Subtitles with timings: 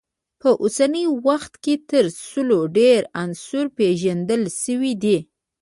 [0.41, 5.17] په اوسني وخت کې تر سلو ډیر عناصر پیژندل شوي دي.